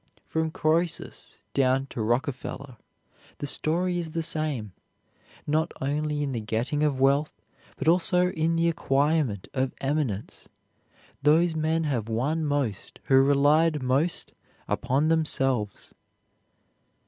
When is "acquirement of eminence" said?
8.67-10.49